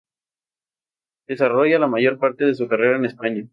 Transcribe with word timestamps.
Desarrolló 1.27 1.77
la 1.77 1.85
mayor 1.85 2.17
parte 2.17 2.43
de 2.43 2.55
su 2.55 2.67
carrera 2.67 2.95
en 2.97 3.05
España. 3.05 3.47